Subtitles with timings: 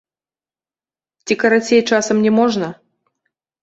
[1.25, 2.67] Ці карацей, часам, не можна?